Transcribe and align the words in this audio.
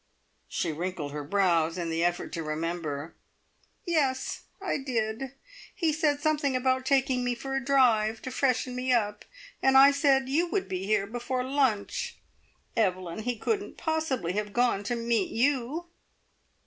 She 0.49 0.71
wrinkled 0.71 1.11
her 1.11 1.23
brows 1.23 1.77
in 1.77 1.91
the 1.91 2.03
effort 2.03 2.31
to 2.33 2.41
remember. 2.41 3.13
"Yes, 3.85 4.45
I 4.59 4.79
did. 4.79 5.33
He 5.75 5.93
said 5.93 6.19
something 6.19 6.55
about 6.55 6.87
taking 6.87 7.23
me 7.23 7.35
for 7.35 7.53
a 7.53 7.63
drive 7.63 8.19
to 8.23 8.31
freshen 8.31 8.75
me 8.75 8.91
up, 8.91 9.25
and 9.61 9.77
I 9.77 9.91
said 9.91 10.27
you 10.27 10.47
would 10.49 10.67
be 10.67 10.87
here 10.87 11.05
before 11.05 11.43
lunch. 11.43 12.17
Evelyn, 12.75 13.19
he 13.19 13.37
couldn't 13.37 13.77
possibly 13.77 14.33
have 14.33 14.53
gone 14.53 14.81
to 14.85 14.95
meet 14.95 15.29
you!" 15.29 15.89